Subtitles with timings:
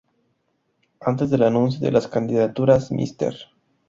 [0.99, 3.35] Antes del anuncio de las candidaturas, "Mr.